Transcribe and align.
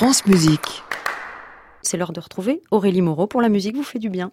France 0.00 0.24
Musique. 0.24 0.82
C'est 1.82 1.98
l'heure 1.98 2.14
de 2.14 2.20
retrouver 2.20 2.62
Aurélie 2.70 3.02
Moreau 3.02 3.26
pour 3.26 3.42
la 3.42 3.50
musique 3.50 3.76
vous 3.76 3.82
fait 3.82 3.98
du 3.98 4.08
bien. 4.08 4.32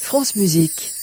France 0.00 0.34
Musique. 0.34 0.95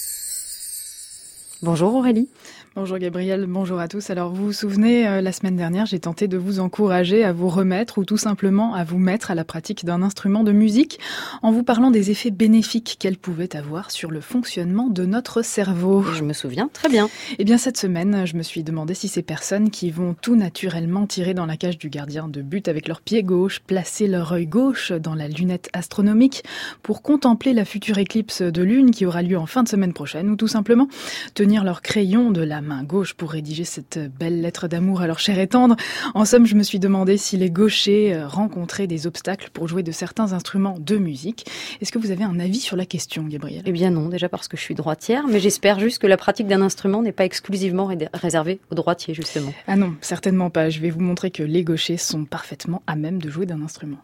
Bonjour 1.63 1.95
Aurélie. 1.95 2.27
Bonjour 2.75 2.97
Gabriel, 2.97 3.45
bonjour 3.47 3.79
à 3.79 3.87
tous. 3.87 4.09
Alors 4.09 4.33
vous 4.33 4.47
vous 4.47 4.51
souvenez, 4.51 5.07
euh, 5.07 5.21
la 5.21 5.31
semaine 5.31 5.55
dernière, 5.55 5.85
j'ai 5.85 5.99
tenté 5.99 6.27
de 6.27 6.37
vous 6.37 6.59
encourager 6.59 7.23
à 7.23 7.31
vous 7.31 7.47
remettre 7.47 7.99
ou 7.99 8.03
tout 8.03 8.17
simplement 8.17 8.73
à 8.73 8.83
vous 8.83 8.97
mettre 8.97 9.31
à 9.31 9.35
la 9.35 9.45
pratique 9.45 9.85
d'un 9.85 10.01
instrument 10.01 10.43
de 10.43 10.51
musique 10.51 10.99
en 11.41 11.51
vous 11.51 11.63
parlant 11.63 11.89
des 11.89 12.11
effets 12.11 12.31
bénéfiques 12.31 12.97
qu'elle 12.99 13.17
pouvait 13.17 13.55
avoir 13.55 13.91
sur 13.91 14.11
le 14.11 14.19
fonctionnement 14.19 14.87
de 14.87 15.05
notre 15.05 15.41
cerveau. 15.41 16.03
Je 16.03 16.23
me 16.23 16.33
souviens 16.33 16.69
très 16.73 16.89
bien. 16.89 17.09
Eh 17.39 17.45
bien 17.45 17.57
cette 17.57 17.77
semaine, 17.77 18.25
je 18.25 18.35
me 18.35 18.43
suis 18.43 18.63
demandé 18.63 18.93
si 18.93 19.07
ces 19.07 19.21
personnes 19.21 19.69
qui 19.69 19.89
vont 19.89 20.15
tout 20.19 20.35
naturellement 20.35 21.07
tirer 21.07 21.33
dans 21.33 21.45
la 21.45 21.55
cage 21.55 21.77
du 21.77 21.89
gardien 21.89 22.27
de 22.27 22.41
but 22.41 22.67
avec 22.67 22.89
leur 22.89 22.99
pied 22.99 23.23
gauche, 23.23 23.61
placer 23.61 24.07
leur 24.07 24.33
œil 24.33 24.47
gauche 24.47 24.91
dans 24.91 25.15
la 25.15 25.29
lunette 25.29 25.69
astronomique 25.71 26.43
pour 26.81 27.03
contempler 27.03 27.53
la 27.53 27.63
future 27.63 27.99
éclipse 27.99 28.41
de 28.41 28.63
lune 28.63 28.91
qui 28.91 29.05
aura 29.05 29.21
lieu 29.21 29.37
en 29.37 29.45
fin 29.45 29.63
de 29.63 29.69
semaine 29.69 29.93
prochaine 29.93 30.29
ou 30.29 30.35
tout 30.35 30.49
simplement 30.49 30.89
tenir 31.35 31.52
leur 31.61 31.81
crayon 31.81 32.31
de 32.31 32.41
la 32.41 32.61
main 32.61 32.83
gauche 32.83 33.13
pour 33.13 33.31
rédiger 33.31 33.65
cette 33.65 33.99
belle 33.99 34.41
lettre 34.41 34.67
d'amour 34.67 35.01
à 35.01 35.07
leur 35.07 35.19
chair 35.19 35.37
et 35.37 35.47
tendre. 35.47 35.75
En 36.15 36.25
somme, 36.25 36.47
je 36.47 36.55
me 36.55 36.63
suis 36.63 36.79
demandé 36.79 37.17
si 37.17 37.37
les 37.37 37.51
gauchers 37.51 38.15
euh, 38.15 38.27
rencontraient 38.27 38.87
des 38.87 39.05
obstacles 39.05 39.49
pour 39.53 39.67
jouer 39.67 39.83
de 39.83 39.91
certains 39.91 40.33
instruments 40.33 40.77
de 40.79 40.97
musique. 40.97 41.45
Est-ce 41.81 41.91
que 41.91 41.99
vous 41.99 42.11
avez 42.11 42.23
un 42.23 42.39
avis 42.39 42.59
sur 42.59 42.77
la 42.77 42.85
question, 42.85 43.23
Gabriel? 43.23 43.61
Eh 43.65 43.71
bien 43.71 43.91
non, 43.91 44.09
déjà 44.09 44.29
parce 44.29 44.47
que 44.47 44.57
je 44.57 44.61
suis 44.61 44.75
droitière, 44.75 45.27
mais 45.27 45.39
j'espère 45.39 45.79
juste 45.79 45.99
que 45.99 46.07
la 46.07 46.17
pratique 46.17 46.47
d'un 46.47 46.61
instrument 46.61 47.01
n'est 47.01 47.11
pas 47.11 47.25
exclusivement 47.25 47.89
réservée 48.13 48.59
aux 48.71 48.75
droitiers, 48.75 49.13
justement. 49.13 49.53
Ah 49.67 49.75
non, 49.75 49.93
certainement 50.01 50.49
pas. 50.49 50.69
Je 50.69 50.79
vais 50.79 50.89
vous 50.89 51.01
montrer 51.01 51.29
que 51.29 51.43
les 51.43 51.63
gauchers 51.63 51.97
sont 51.97 52.25
parfaitement 52.25 52.81
à 52.87 52.95
même 52.95 53.21
de 53.21 53.29
jouer 53.29 53.45
d'un 53.45 53.61
instrument. 53.61 53.99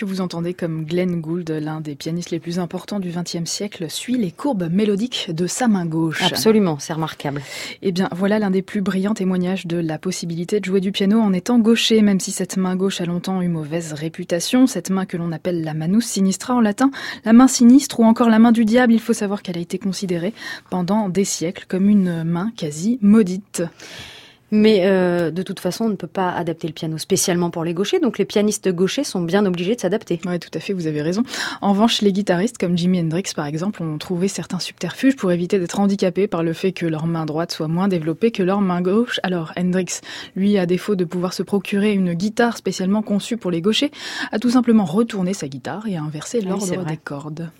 Que 0.00 0.06
vous 0.06 0.22
entendez 0.22 0.54
comme 0.54 0.86
Glenn 0.86 1.20
Gould, 1.20 1.50
l'un 1.50 1.82
des 1.82 1.94
pianistes 1.94 2.30
les 2.30 2.40
plus 2.40 2.58
importants 2.58 3.00
du 3.00 3.10
XXe 3.10 3.44
siècle, 3.44 3.90
suit 3.90 4.16
les 4.16 4.30
courbes 4.30 4.70
mélodiques 4.72 5.30
de 5.30 5.46
sa 5.46 5.68
main 5.68 5.84
gauche 5.84 6.22
Absolument, 6.22 6.78
c'est 6.78 6.94
remarquable. 6.94 7.42
Eh 7.82 7.92
bien 7.92 8.08
voilà 8.16 8.38
l'un 8.38 8.50
des 8.50 8.62
plus 8.62 8.80
brillants 8.80 9.12
témoignages 9.12 9.66
de 9.66 9.76
la 9.76 9.98
possibilité 9.98 10.58
de 10.58 10.64
jouer 10.64 10.80
du 10.80 10.90
piano 10.90 11.20
en 11.20 11.34
étant 11.34 11.58
gaucher, 11.58 12.00
même 12.00 12.18
si 12.18 12.30
cette 12.30 12.56
main 12.56 12.76
gauche 12.76 13.02
a 13.02 13.04
longtemps 13.04 13.42
eu 13.42 13.48
mauvaise 13.48 13.92
réputation. 13.92 14.66
Cette 14.66 14.88
main 14.88 15.04
que 15.04 15.18
l'on 15.18 15.32
appelle 15.32 15.62
la 15.62 15.74
manus 15.74 16.06
sinistra 16.06 16.54
en 16.54 16.62
latin, 16.62 16.90
la 17.26 17.34
main 17.34 17.46
sinistre 17.46 18.00
ou 18.00 18.04
encore 18.04 18.30
la 18.30 18.38
main 18.38 18.52
du 18.52 18.64
diable, 18.64 18.94
il 18.94 19.00
faut 19.00 19.12
savoir 19.12 19.42
qu'elle 19.42 19.58
a 19.58 19.60
été 19.60 19.78
considérée 19.78 20.32
pendant 20.70 21.10
des 21.10 21.26
siècles 21.26 21.66
comme 21.68 21.90
une 21.90 22.24
main 22.24 22.52
quasi 22.56 22.98
maudite. 23.02 23.64
Mais 24.50 24.82
euh, 24.84 25.30
de 25.30 25.42
toute 25.42 25.60
façon, 25.60 25.84
on 25.84 25.88
ne 25.88 25.96
peut 25.96 26.06
pas 26.06 26.30
adapter 26.30 26.66
le 26.66 26.72
piano 26.72 26.98
spécialement 26.98 27.50
pour 27.50 27.64
les 27.64 27.74
gauchers, 27.74 28.00
donc 28.00 28.18
les 28.18 28.24
pianistes 28.24 28.68
gauchers 28.68 29.04
sont 29.04 29.22
bien 29.22 29.46
obligés 29.46 29.74
de 29.74 29.80
s'adapter. 29.80 30.20
Oui, 30.26 30.38
tout 30.38 30.50
à 30.54 30.60
fait, 30.60 30.72
vous 30.72 30.86
avez 30.86 31.02
raison. 31.02 31.22
En 31.60 31.72
revanche, 31.72 32.02
les 32.02 32.12
guitaristes 32.12 32.58
comme 32.58 32.76
Jimi 32.76 33.00
Hendrix, 33.00 33.32
par 33.34 33.46
exemple, 33.46 33.82
ont 33.82 33.98
trouvé 33.98 34.28
certains 34.28 34.58
subterfuges 34.58 35.16
pour 35.16 35.32
éviter 35.32 35.58
d'être 35.58 35.78
handicapés 35.78 36.26
par 36.26 36.42
le 36.42 36.52
fait 36.52 36.72
que 36.72 36.86
leur 36.86 37.06
main 37.06 37.26
droite 37.26 37.52
soit 37.52 37.68
moins 37.68 37.88
développée 37.88 38.30
que 38.30 38.42
leur 38.42 38.60
main 38.60 38.82
gauche. 38.82 39.20
Alors, 39.22 39.52
Hendrix, 39.56 40.00
lui, 40.36 40.58
à 40.58 40.66
défaut 40.66 40.96
de 40.96 41.04
pouvoir 41.04 41.32
se 41.32 41.42
procurer 41.42 41.92
une 41.92 42.14
guitare 42.14 42.56
spécialement 42.56 43.02
conçue 43.02 43.36
pour 43.36 43.50
les 43.50 43.60
gauchers, 43.60 43.90
a 44.32 44.38
tout 44.38 44.50
simplement 44.50 44.84
retourné 44.84 45.34
sa 45.34 45.48
guitare 45.48 45.86
et 45.86 45.96
a 45.96 46.02
inversé 46.02 46.40
l'ordre 46.40 46.84
des 46.84 46.96
cordes. 46.96 47.50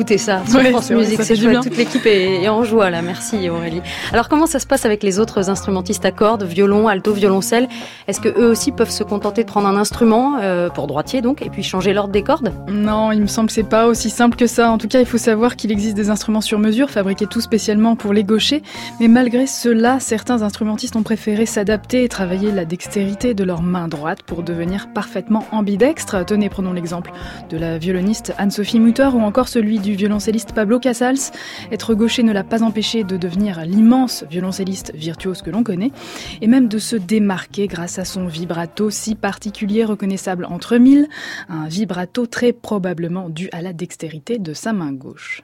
D'écouter 0.00 0.16
ça 0.16 0.40
sur 0.46 0.56
Ouais, 0.56 0.70
France 0.70 0.90
Musique, 0.90 1.22
c'est 1.22 1.36
chouette. 1.36 1.60
Toute 1.62 1.76
l'équipe 1.76 2.06
est, 2.06 2.42
est 2.42 2.48
en 2.48 2.64
joie 2.64 2.88
là. 2.88 3.02
Merci 3.02 3.50
Aurélie. 3.50 3.82
Alors 4.14 4.30
comment 4.30 4.46
ça 4.46 4.58
se 4.58 4.66
passe 4.66 4.86
avec 4.86 5.02
les 5.02 5.18
autres 5.18 5.50
instrumentistes 5.50 6.06
à 6.06 6.10
cordes, 6.10 6.42
violon, 6.42 6.88
alto, 6.88 7.12
violoncelle? 7.12 7.68
Est-ce 8.08 8.18
que 8.18 8.30
eux 8.30 8.48
aussi 8.48 8.72
peuvent 8.72 8.88
se 8.88 9.04
contenter 9.04 9.42
de 9.42 9.48
prendre 9.48 9.68
un 9.68 9.76
instrument 9.76 10.38
euh, 10.40 10.70
pour 10.70 10.86
droitier 10.86 11.20
donc 11.20 11.42
et 11.42 11.50
puis 11.50 11.62
changer 11.62 11.92
l'ordre 11.92 12.12
des 12.12 12.22
cordes? 12.22 12.50
Non, 12.70 13.12
il 13.12 13.20
me 13.20 13.26
semble 13.26 13.48
que 13.48 13.52
c'est 13.52 13.62
pas 13.62 13.88
aussi 13.88 14.08
simple 14.08 14.38
que 14.38 14.46
ça. 14.46 14.70
En 14.70 14.78
tout 14.78 14.88
cas, 14.88 15.00
il 15.00 15.06
faut 15.06 15.18
savoir 15.18 15.54
qu'il 15.54 15.70
existe 15.70 15.96
des 15.96 16.08
instruments 16.08 16.40
sur 16.40 16.58
mesure, 16.58 16.88
fabriqués 16.88 17.26
tout 17.26 17.42
spécialement 17.42 17.94
pour 17.94 18.14
les 18.14 18.24
gauchers. 18.24 18.62
Mais 19.00 19.08
malgré 19.08 19.46
cela, 19.46 20.00
certains 20.00 20.40
instrumentistes 20.40 20.96
ont 20.96 21.02
préféré 21.02 21.44
s'adapter 21.44 22.04
et 22.04 22.08
travailler 22.08 22.52
la 22.52 22.64
dextérité 22.64 23.34
de 23.34 23.44
leur 23.44 23.60
main 23.60 23.86
droite 23.86 24.22
pour 24.22 24.44
devenir 24.44 24.88
parfaitement 24.94 25.44
ambidextre. 25.52 26.24
Tenez, 26.24 26.48
prenons 26.48 26.72
l'exemple 26.72 27.12
de 27.50 27.58
la 27.58 27.76
violoniste 27.76 28.32
Anne-Sophie 28.38 28.80
Mutter 28.80 29.10
ou 29.12 29.20
encore 29.20 29.48
celui 29.48 29.78
du 29.78 29.89
violoncelliste 29.96 30.52
Pablo 30.52 30.78
Casals. 30.78 31.32
Être 31.70 31.94
gaucher 31.94 32.22
ne 32.22 32.32
l'a 32.32 32.44
pas 32.44 32.62
empêché 32.62 33.04
de 33.04 33.16
devenir 33.16 33.64
l'immense 33.64 34.24
violoncelliste 34.30 34.92
virtuose 34.94 35.42
que 35.42 35.50
l'on 35.50 35.62
connaît, 35.62 35.92
et 36.40 36.46
même 36.46 36.68
de 36.68 36.78
se 36.78 36.96
démarquer 36.96 37.66
grâce 37.66 37.98
à 37.98 38.04
son 38.04 38.26
vibrato 38.26 38.90
si 38.90 39.14
particulier 39.14 39.84
reconnaissable 39.84 40.44
entre 40.44 40.76
mille, 40.76 41.08
un 41.48 41.68
vibrato 41.68 42.26
très 42.26 42.52
probablement 42.52 43.28
dû 43.28 43.48
à 43.52 43.62
la 43.62 43.72
dextérité 43.72 44.38
de 44.38 44.54
sa 44.54 44.72
main 44.72 44.92
gauche. 44.92 45.42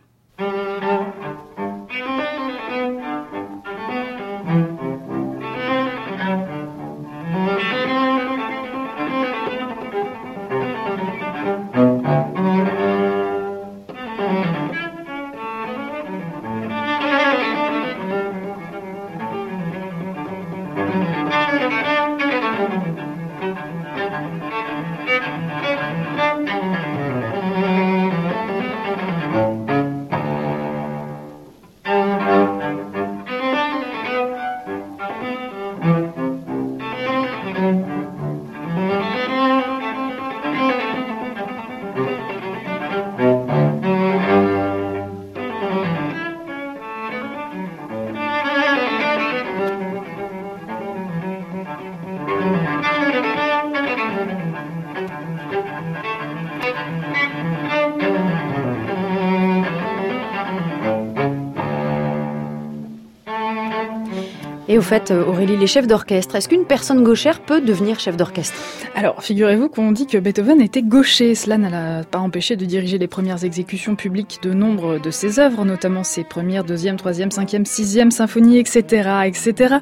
Au 64.77 64.83
fait, 64.83 65.11
euh, 65.11 65.25
Aurélie, 65.25 65.57
les 65.57 65.67
chefs 65.67 65.87
d'orchestre, 65.87 66.35
est-ce 66.35 66.51
qu'une 66.51 66.67
personne 66.67 67.03
gauchère 67.03 67.41
peut 67.41 67.63
devenir 67.63 67.99
chef 67.99 68.15
d'orchestre? 68.15 68.61
Alors, 68.95 69.23
figurez-vous 69.23 69.71
qu'on 69.71 69.91
dit 69.91 70.07
que 70.07 70.19
Beethoven 70.19 70.61
était 70.61 70.83
gaucher. 70.83 71.35
Cela 71.35 71.57
ne 71.57 71.71
l'a 71.71 72.05
pas 72.05 72.19
empêché 72.19 72.57
de 72.57 72.65
diriger 72.67 72.99
les 72.99 73.07
premières 73.07 73.43
exécutions 73.43 73.97
publiques 73.97 74.39
de 74.43 74.53
nombre 74.53 74.99
de 74.99 75.11
ses 75.11 75.39
œuvres, 75.39 75.65
notamment 75.65 76.05
ses 76.05 76.25
premières 76.25 76.63
deuxième, 76.63 76.97
troisième, 76.97 77.31
cinquième, 77.31 77.65
sixième 77.65 78.11
symphonies, 78.11 78.59
etc., 78.59 79.09
etc. 79.25 79.77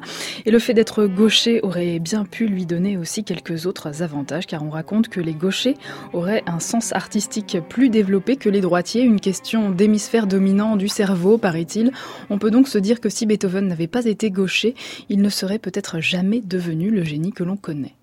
Et 0.45 0.51
le 0.51 0.59
fait 0.59 0.73
d'être 0.73 1.07
gaucher 1.07 1.59
aurait 1.61 1.99
bien 1.99 2.23
pu 2.23 2.47
lui 2.47 2.65
donner 2.65 2.95
aussi 2.95 3.25
quelques 3.25 3.65
autres 3.65 4.01
avantages, 4.01 4.47
car 4.47 4.63
on 4.63 4.69
raconte 4.69 5.09
que 5.09 5.19
les 5.19 5.33
gauchers 5.33 5.75
auraient 6.13 6.43
un 6.47 6.61
sens 6.61 6.93
artistique 6.93 7.57
plus 7.67 7.89
développé 7.89 8.37
que 8.37 8.47
les 8.47 8.61
droitiers, 8.61 9.01
une 9.01 9.19
question 9.19 9.71
d'hémisphère 9.71 10.25
dominant 10.25 10.77
du 10.77 10.87
cerveau, 10.87 11.37
paraît-il. 11.37 11.91
On 12.29 12.37
peut 12.37 12.51
donc 12.51 12.69
se 12.69 12.77
dire 12.77 13.01
que 13.01 13.09
si 13.09 13.25
Beethoven 13.25 13.67
n'avait 13.67 13.87
pas 13.87 14.05
été 14.05 14.31
gaucher, 14.31 14.73
il 15.09 15.21
ne 15.21 15.29
serait 15.29 15.59
peut-être 15.59 15.99
jamais 15.99 16.41
devenu 16.41 16.89
le 16.89 17.03
génie 17.03 17.31
que 17.31 17.43
l'on 17.43 17.57
connaît. 17.57 17.95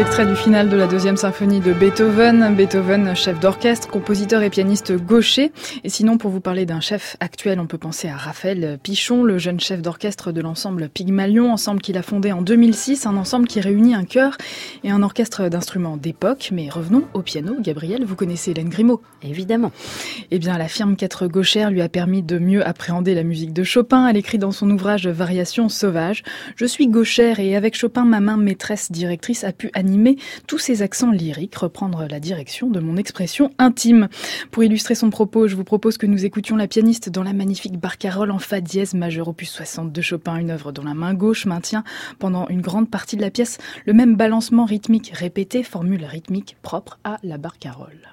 Extrait 0.00 0.26
du 0.26 0.36
final 0.36 0.68
de 0.68 0.76
la 0.76 0.86
deuxième 0.86 1.16
symphonie 1.16 1.60
de 1.60 1.72
Beethoven. 1.72 2.54
Beethoven, 2.54 3.14
chef 3.16 3.40
d'orchestre, 3.40 3.88
compositeur 3.88 4.42
et 4.42 4.48
pianiste 4.48 4.92
gaucher. 4.92 5.52
Et 5.84 5.88
sinon, 5.88 6.18
pour 6.18 6.30
vous 6.30 6.40
parler 6.40 6.66
d'un 6.66 6.80
chef 6.80 7.16
actuel, 7.20 7.58
on 7.60 7.66
peut 7.66 7.78
penser 7.78 8.08
à 8.08 8.16
Raphaël 8.16 8.78
Pichon, 8.82 9.22
le 9.24 9.38
jeune 9.38 9.60
chef 9.60 9.82
d'orchestre 9.82 10.32
de 10.32 10.40
l'ensemble 10.40 10.88
Pygmalion, 10.88 11.52
ensemble 11.52 11.80
qu'il 11.80 11.98
a 11.98 12.02
fondé 12.02 12.32
en 12.32 12.42
2006, 12.42 13.06
un 13.06 13.16
ensemble 13.16 13.48
qui 13.48 13.60
réunit 13.60 13.94
un 13.94 14.04
chœur 14.04 14.36
et 14.84 14.90
un 14.90 15.02
orchestre 15.02 15.48
d'instruments 15.48 15.96
d'époque. 15.96 16.50
Mais 16.52 16.68
revenons 16.70 17.04
au 17.12 17.22
piano. 17.22 17.56
Gabriel, 17.60 18.04
vous 18.04 18.16
connaissez 18.16 18.52
Hélène 18.52 18.68
Grimaud 18.68 19.02
Évidemment. 19.22 19.72
Eh 20.30 20.38
bien, 20.38 20.56
la 20.56 20.68
firme 20.68 20.96
4 20.96 21.26
gauchère 21.26 21.70
lui 21.70 21.82
a 21.82 21.88
permis 21.88 22.22
de 22.22 22.38
mieux 22.38 22.66
appréhender 22.66 23.14
la 23.14 23.24
musique 23.24 23.52
de 23.52 23.64
Chopin. 23.64 24.06
Elle 24.06 24.16
écrit 24.16 24.38
dans 24.38 24.52
son 24.52 24.70
ouvrage 24.70 25.06
Variations 25.06 25.68
sauvages. 25.68 26.22
Je 26.56 26.66
suis 26.66 26.86
gauchère 26.86 27.40
et 27.40 27.56
avec 27.56 27.76
Chopin, 27.76 28.04
ma 28.04 28.20
main 28.20 28.36
maîtresse 28.36 28.90
directrice 28.90 29.44
a 29.44 29.52
pu 29.52 29.70
tous 30.46 30.58
ces 30.58 30.82
accents 30.82 31.10
lyriques, 31.10 31.56
reprendre 31.56 32.06
la 32.08 32.20
direction 32.20 32.68
de 32.70 32.80
mon 32.80 32.96
expression 32.96 33.50
intime. 33.58 34.08
Pour 34.50 34.64
illustrer 34.64 34.94
son 34.94 35.10
propos, 35.10 35.48
je 35.48 35.56
vous 35.56 35.64
propose 35.64 35.96
que 35.98 36.06
nous 36.06 36.24
écoutions 36.24 36.56
la 36.56 36.68
pianiste 36.68 37.10
dans 37.10 37.22
la 37.22 37.32
magnifique 37.32 37.78
barcarolle 37.78 38.30
en 38.30 38.38
fa 38.38 38.60
dièse 38.60 38.94
majeur 38.94 39.28
opus 39.28 39.50
60 39.50 39.92
de 39.92 40.00
Chopin, 40.00 40.36
une 40.36 40.50
œuvre 40.50 40.72
dont 40.72 40.84
la 40.84 40.94
main 40.94 41.14
gauche 41.14 41.46
maintient 41.46 41.84
pendant 42.18 42.48
une 42.48 42.60
grande 42.60 42.90
partie 42.90 43.16
de 43.16 43.22
la 43.22 43.30
pièce 43.30 43.58
le 43.86 43.92
même 43.92 44.16
balancement 44.16 44.64
rythmique 44.64 45.12
répété, 45.14 45.62
formule 45.62 46.04
rythmique 46.04 46.56
propre 46.62 46.98
à 47.04 47.18
la 47.22 47.38
barcarolle. 47.38 48.12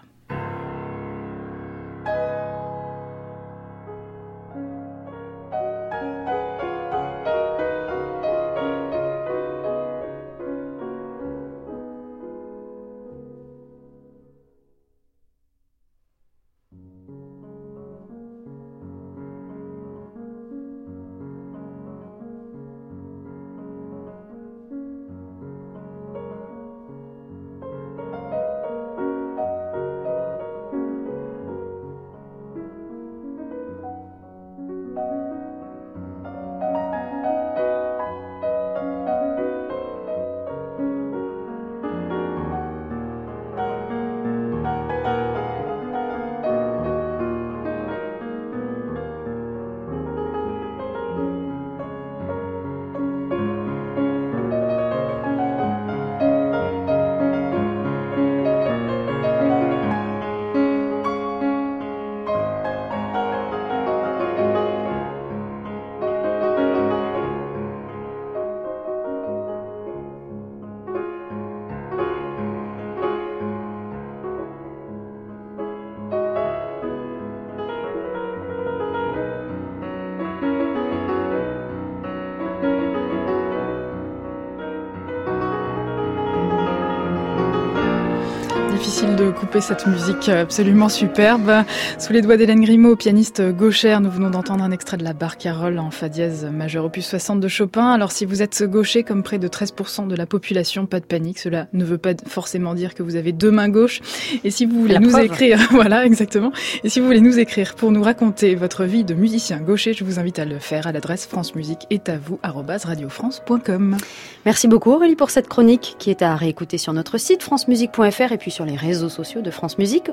De 89.30 89.36
couper 89.36 89.62
cette 89.62 89.86
musique 89.86 90.28
absolument 90.28 90.90
superbe. 90.90 91.64
Sous 92.00 92.14
les 92.14 92.24
doigts 92.24 92.36
d'Hélène 92.36 92.62
Grimaud, 92.62 92.96
pianiste 92.96 93.44
gauchère, 93.52 94.02
nous 94.02 94.10
venons 94.10 94.32
d'entendre 94.32 94.64
un 94.64 94.72
extrait 94.72 94.98
de 94.98 95.04
la 95.04 95.14
barcarolle 95.14 95.78
en 95.78 95.92
fa 95.92 96.10
dièse 96.10 96.46
majeur 96.46 96.86
opus 96.86 97.06
60 97.06 97.40
de 97.40 97.48
Chopin. 97.48 97.92
Alors 97.92 98.12
si 98.12 98.26
vous 98.26 98.42
êtes 98.42 98.64
gaucher 98.64 99.04
comme 99.04 99.22
près 99.22 99.38
de 99.38 99.48
13% 99.48 100.08
de 100.08 100.16
la 100.16 100.26
population, 100.26 100.88
pas 100.88 101.00
de 101.00 101.06
panique, 101.06 101.38
cela 101.38 101.68
ne 101.74 101.86
veut 101.86 102.00
pas 102.00 102.14
forcément 102.26 102.74
dire 102.74 102.96
que 102.96 103.04
vous 103.04 103.18
avez 103.18 103.32
deux 103.32 103.52
mains 103.52 103.70
gauches. 103.70 104.02
Et 104.44 104.50
si 104.50 104.66
vous 104.66 104.82
voulez 104.82 104.98
nous 104.98 105.16
écrire, 105.20 105.60
voilà 105.72 106.06
exactement, 106.06 106.52
et 106.84 106.90
si 106.90 107.00
vous 107.00 107.06
voulez 107.06 107.22
nous 107.22 107.38
écrire 107.38 107.76
pour 107.76 107.92
nous 107.92 108.02
raconter 108.02 108.56
votre 108.56 108.84
vie 108.84 109.04
de 109.04 109.14
musicien 109.14 109.60
gaucher, 109.60 109.94
je 109.94 110.04
vous 110.04 110.18
invite 110.18 110.40
à 110.40 110.46
le 110.46 110.58
faire 110.58 110.88
à 110.88 110.92
l'adresse 110.92 111.28
France 111.28 111.54
Musique 111.54 111.86
est 111.92 112.10
à 112.10 112.18
vous 112.18 112.40
radiofrance.com. 112.42 113.98
Merci 114.46 114.68
beaucoup 114.68 114.92
Aurélie 114.92 115.16
pour 115.16 115.30
cette 115.30 115.48
chronique 115.48 115.98
qui 116.00 116.10
est 116.10 116.24
à 116.24 116.36
réécouter 116.36 116.80
sur 116.80 116.94
notre 116.94 117.20
site 117.20 117.44
francemusique.fr 117.44 118.32
et 118.32 118.38
puis 118.40 118.50
sur 118.50 118.66
les 118.66 118.76
réseaux 118.76 119.10
sociaux 119.20 119.42
de 119.42 119.52
France 119.52 119.78
Musique. 119.78 120.12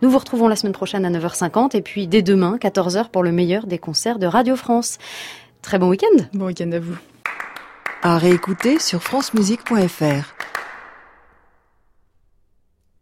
Nous 0.00 0.10
vous 0.10 0.18
retrouvons 0.18 0.46
la 0.46 0.54
semaine 0.54 0.72
prochaine 0.72 1.04
à 1.04 1.10
9h50 1.10 1.76
et 1.76 1.82
puis 1.82 2.06
dès 2.06 2.22
demain 2.22 2.56
14h 2.56 3.08
pour 3.08 3.24
le 3.24 3.32
meilleur 3.32 3.66
des 3.66 3.78
concerts 3.78 4.20
de 4.20 4.26
Radio 4.26 4.54
France. 4.54 4.98
Très 5.60 5.78
bon 5.78 5.88
week-end. 5.88 6.24
Bon 6.34 6.46
week-end 6.46 6.70
à 6.70 6.78
vous. 6.78 6.96
À 8.02 8.16
réécouter 8.18 8.78
sur 8.78 9.02
francemusique.fr. 9.02 10.53